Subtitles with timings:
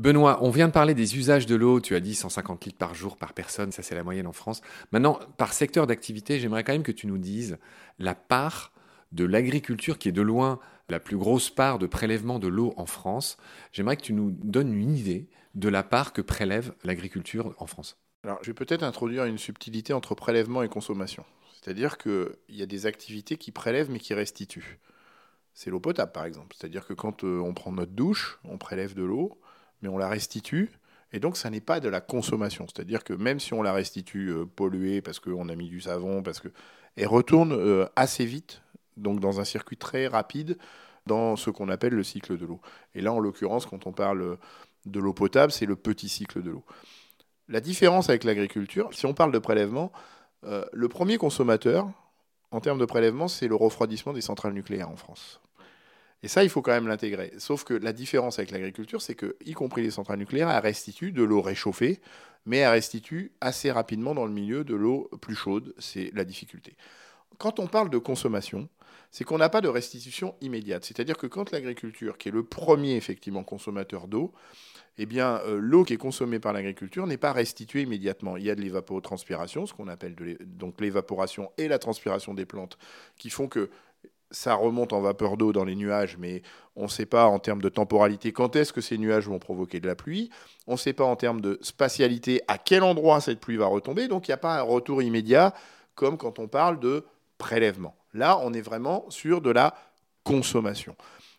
[0.00, 1.78] Benoît, on vient de parler des usages de l'eau.
[1.78, 4.62] Tu as dit 150 litres par jour par personne, ça c'est la moyenne en France.
[4.92, 7.58] Maintenant, par secteur d'activité, j'aimerais quand même que tu nous dises
[7.98, 8.72] la part
[9.12, 10.58] de l'agriculture qui est de loin
[10.88, 13.36] la plus grosse part de prélèvement de l'eau en France.
[13.72, 17.98] J'aimerais que tu nous donnes une idée de la part que prélève l'agriculture en France.
[18.24, 21.26] Alors, je vais peut-être introduire une subtilité entre prélèvement et consommation.
[21.60, 24.78] C'est-à-dire qu'il y a des activités qui prélèvent mais qui restituent.
[25.52, 26.56] C'est l'eau potable, par exemple.
[26.58, 29.39] C'est-à-dire que quand euh, on prend notre douche, on prélève de l'eau,
[29.82, 30.70] mais on la restitue.
[31.12, 32.66] Et donc, ça n'est pas de la consommation.
[32.66, 36.22] C'est-à-dire que même si on la restitue euh, polluée parce qu'on a mis du savon,
[36.22, 36.48] parce que
[36.96, 38.62] elle retourne euh, assez vite,
[38.96, 40.56] donc dans un circuit très rapide,
[41.06, 42.60] dans ce qu'on appelle le cycle de l'eau.
[42.94, 44.38] Et là, en l'occurrence, quand on parle
[44.86, 46.64] de l'eau potable, c'est le petit cycle de l'eau.
[47.48, 49.90] La différence avec l'agriculture, si on parle de prélèvement,
[50.44, 51.90] euh, le premier consommateur
[52.50, 55.40] en termes de prélèvement, c'est le refroidissement des centrales nucléaires en France.
[56.22, 57.32] Et ça, il faut quand même l'intégrer.
[57.38, 61.12] Sauf que la différence avec l'agriculture, c'est que, y compris les centrales nucléaires, elles restituent
[61.12, 62.00] de l'eau réchauffée,
[62.44, 65.74] mais elles restituent assez rapidement dans le milieu de l'eau plus chaude.
[65.78, 66.76] C'est la difficulté.
[67.38, 68.68] Quand on parle de consommation,
[69.10, 70.84] c'est qu'on n'a pas de restitution immédiate.
[70.84, 74.32] C'est-à-dire que quand l'agriculture, qui est le premier effectivement consommateur d'eau,
[74.98, 78.36] eh bien, euh, l'eau qui est consommée par l'agriculture n'est pas restituée immédiatement.
[78.36, 80.14] Il y a de l'évapotranspiration, ce qu'on appelle
[80.78, 82.76] l'évaporation et la transpiration des plantes,
[83.16, 83.70] qui font que
[84.30, 86.42] ça remonte en vapeur d'eau dans les nuages, mais
[86.76, 89.80] on ne sait pas en termes de temporalité quand est-ce que ces nuages vont provoquer
[89.80, 90.30] de la pluie.
[90.66, 94.08] On ne sait pas en termes de spatialité à quel endroit cette pluie va retomber.
[94.08, 95.52] Donc il n'y a pas un retour immédiat
[95.94, 97.04] comme quand on parle de
[97.38, 97.94] prélèvement.
[98.14, 99.74] Là, on est vraiment sur de la
[100.24, 100.96] consommation.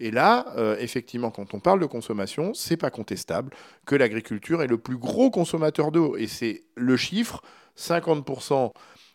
[0.00, 3.52] Et là, euh, effectivement, quand on parle de consommation, c'est pas contestable
[3.86, 6.16] que l'agriculture est le plus gros consommateur d'eau.
[6.16, 7.42] Et c'est le chiffre
[7.78, 8.72] 50%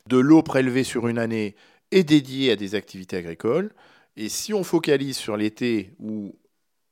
[0.07, 1.55] de l'eau prélevée sur une année
[1.91, 3.73] est dédiée à des activités agricoles.
[4.16, 6.35] Et si on focalise sur l'été où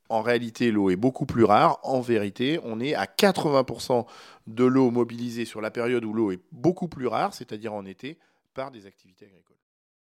[0.09, 4.05] en réalité l'eau est beaucoup plus rare, en vérité, on est à 80%
[4.47, 8.17] de l'eau mobilisée sur la période où l'eau est beaucoup plus rare, c'est-à-dire en été,
[8.53, 9.55] par des activités agricoles.